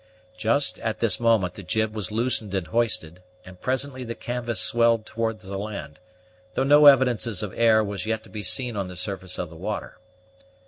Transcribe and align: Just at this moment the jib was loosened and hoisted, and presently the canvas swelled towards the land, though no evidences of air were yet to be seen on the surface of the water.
Just 0.35 0.79
at 0.79 0.99
this 0.99 1.19
moment 1.19 1.53
the 1.53 1.61
jib 1.61 1.93
was 1.95 2.11
loosened 2.11 2.55
and 2.55 2.65
hoisted, 2.65 3.21
and 3.45 3.61
presently 3.61 4.03
the 4.03 4.15
canvas 4.15 4.59
swelled 4.59 5.05
towards 5.05 5.45
the 5.45 5.59
land, 5.59 5.99
though 6.55 6.63
no 6.63 6.87
evidences 6.87 7.43
of 7.43 7.53
air 7.55 7.83
were 7.83 7.97
yet 8.03 8.23
to 8.23 8.29
be 8.29 8.41
seen 8.41 8.75
on 8.75 8.87
the 8.87 8.95
surface 8.95 9.37
of 9.37 9.51
the 9.51 9.55
water. 9.55 9.99